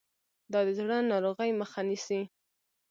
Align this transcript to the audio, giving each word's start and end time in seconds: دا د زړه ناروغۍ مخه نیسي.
دا 0.51 0.59
د 0.67 0.69
زړه 0.79 0.97
ناروغۍ 1.11 1.51
مخه 1.61 1.81
نیسي. 1.89 2.21